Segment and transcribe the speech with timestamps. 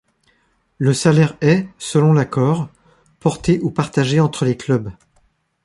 [0.79, 2.69] Le salaire est, selon l'accord,
[3.19, 4.89] porté ou partagé entre les clubs.